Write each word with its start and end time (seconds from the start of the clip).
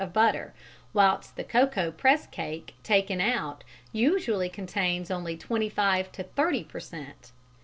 of 0.01 0.11
butter, 0.11 0.51
whilst 0.93 1.35
the 1.35 1.43
cocoa 1.43 1.91
press 1.91 2.25
cake 2.25 2.73
taken 2.81 3.21
out 3.21 3.63
usually 3.91 4.49
contains 4.49 5.11
only 5.11 5.37
25 5.37 6.11
to 6.11 6.23
30 6.23 6.63
per 6.63 6.79
cent. 6.79 7.31